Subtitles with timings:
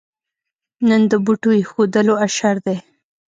[0.87, 2.77] نن د بوټو اېښودلو اشر دی.